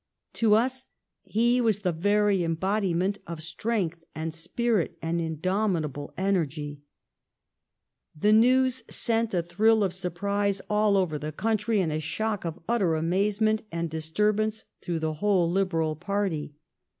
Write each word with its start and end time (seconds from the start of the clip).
To 0.33 0.55
us 0.55 0.87
he 1.21 1.61
was 1.61 1.83
the 1.83 1.91
very 1.91 2.43
embodiment 2.43 3.19
of 3.27 3.43
strength 3.43 4.03
and 4.15 4.33
spirit 4.33 4.97
and 4.99 5.21
indomitable 5.21 6.11
energy. 6.17 6.81
The 8.17 8.33
news 8.33 8.81
sent 8.89 9.31
a 9.35 9.43
thrill 9.43 9.83
of 9.83 9.93
surprise 9.93 10.59
all 10.71 10.97
over 10.97 11.19
the 11.19 11.31
country, 11.31 11.81
and 11.81 11.91
a 11.91 11.99
shock 11.99 12.45
of 12.45 12.59
utter 12.67 12.95
amazement 12.95 13.61
and 13.71 13.91
dis 13.91 14.11
turbance 14.11 14.63
through 14.81 15.01
the 15.01 15.13
whole 15.21 15.51
Liberal 15.51 15.95
party. 15.95 16.55